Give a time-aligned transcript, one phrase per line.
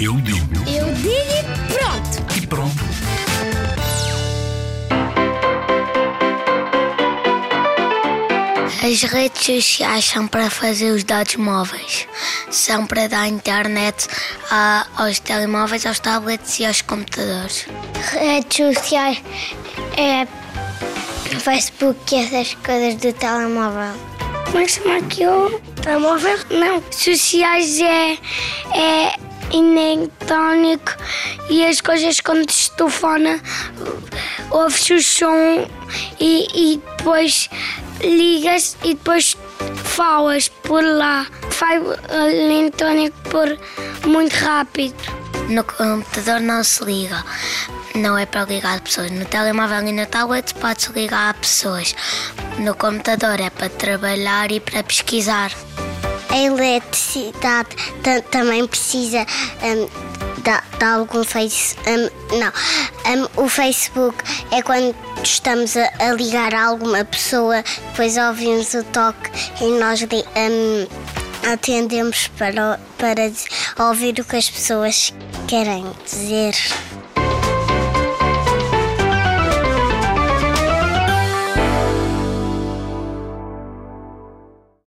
[0.00, 2.36] Eu digo Eu digo e pronto.
[2.42, 2.86] e pronto.
[8.84, 12.06] As redes sociais são para fazer os dados móveis,
[12.50, 14.06] são para dar internet
[14.50, 17.66] a- aos telemóveis, aos tablets e aos computadores.
[18.12, 19.20] Redes sociais
[19.96, 20.26] é
[21.40, 24.15] Facebook e essas coisas do telemóvel.
[24.46, 25.60] Como é que chama aquilo?
[25.82, 26.38] Telemóvel?
[26.50, 26.82] Não.
[26.90, 28.18] Sociais é,
[28.74, 29.14] é
[29.52, 30.92] eletrônico
[31.50, 33.40] e as coisas quando se telefona
[34.50, 35.68] ouves o som
[36.18, 37.48] e, e depois
[38.00, 39.36] ligas e depois
[39.84, 41.26] falas por lá.
[41.50, 43.58] Faz eletrônico por
[44.08, 44.94] muito rápido.
[45.48, 47.24] No computador não se liga,
[47.96, 49.10] não é para ligar pessoas.
[49.10, 51.94] No telemóvel e no tablet pode-se ligar a pessoas.
[52.58, 55.52] No computador é para trabalhar e para pesquisar.
[56.28, 57.70] A eletricidade
[58.02, 59.20] ta- também precisa
[59.62, 59.88] hum,
[60.42, 61.76] de, de algum face.
[61.86, 62.52] hum, não,
[63.06, 64.16] Hum, o Facebook
[64.50, 70.02] é quando estamos a, a ligar a alguma pessoa, depois ouvimos o toque e nós
[70.02, 70.86] hum,
[71.52, 75.14] atendemos para, para ouvir o que as pessoas
[75.46, 76.54] querem dizer.